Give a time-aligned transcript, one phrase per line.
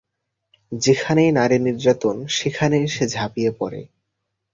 [0.71, 3.81] যেখানেই নারী নির্যাতন সেখানেই সে ঝাপিয়ে পড়ে।